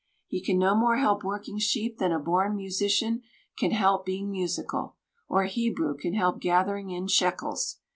He 0.25 0.41
can 0.43 0.57
no 0.57 0.75
more 0.75 0.97
help 0.97 1.23
working 1.23 1.59
sheep 1.59 1.99
than 1.99 2.11
a 2.11 2.17
born 2.17 2.55
musician 2.55 3.21
can 3.55 3.69
help 3.69 4.03
being 4.03 4.31
musical, 4.31 4.95
or 5.27 5.43
a 5.43 5.47
Hebrew 5.47 5.95
can 5.95 6.15
help 6.15 6.39
gathering 6.39 6.89
in 6.89 7.05
shekels. 7.07 7.77